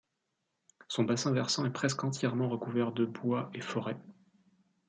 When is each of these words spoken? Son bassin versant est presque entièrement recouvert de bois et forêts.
Son 0.87 1.03
bassin 1.03 1.31
versant 1.31 1.63
est 1.65 1.69
presque 1.69 2.03
entièrement 2.03 2.49
recouvert 2.49 2.91
de 2.91 3.05
bois 3.05 3.51
et 3.53 3.61
forêts. 3.61 4.01